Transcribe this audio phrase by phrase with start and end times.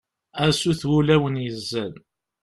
[0.43, 1.93] a sut n wulawen yezzan